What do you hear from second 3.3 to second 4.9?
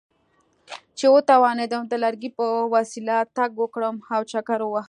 تګ وکړم او چکر ووهم.